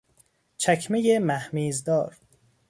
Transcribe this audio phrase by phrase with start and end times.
[0.57, 2.17] چکمهی مهمیزدار